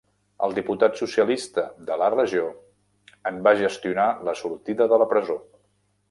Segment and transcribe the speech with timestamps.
[0.45, 2.47] El diputat socialista de la regió
[3.31, 5.37] en va gestionar la sortida de la presó.